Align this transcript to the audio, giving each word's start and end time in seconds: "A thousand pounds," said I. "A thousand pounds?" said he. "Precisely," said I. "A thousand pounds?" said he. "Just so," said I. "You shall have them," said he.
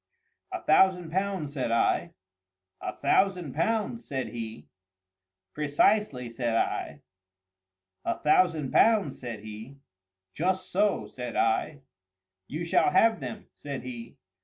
"A 0.51 0.63
thousand 0.63 1.11
pounds," 1.11 1.53
said 1.53 1.69
I. 1.69 2.15
"A 2.81 2.91
thousand 2.91 3.53
pounds?" 3.53 4.03
said 4.03 4.29
he. 4.29 4.67
"Precisely," 5.53 6.27
said 6.27 6.55
I. 6.55 7.03
"A 8.03 8.17
thousand 8.17 8.71
pounds?" 8.71 9.19
said 9.19 9.41
he. 9.41 9.77
"Just 10.33 10.71
so," 10.71 11.05
said 11.05 11.35
I. 11.35 11.81
"You 12.47 12.63
shall 12.65 12.89
have 12.89 13.19
them," 13.19 13.45
said 13.53 13.83
he. 13.83 14.17